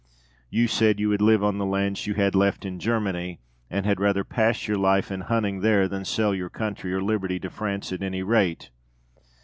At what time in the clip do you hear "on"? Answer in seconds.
1.43-1.59